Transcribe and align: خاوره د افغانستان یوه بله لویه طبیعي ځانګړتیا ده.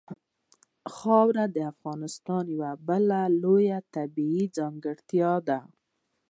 خاوره 0.95 1.45
د 1.55 1.57
افغانستان 1.73 2.43
یوه 2.55 2.71
بله 2.87 3.19
لویه 3.41 3.79
طبیعي 3.95 4.43
ځانګړتیا 4.57 5.33
ده. 5.47 5.59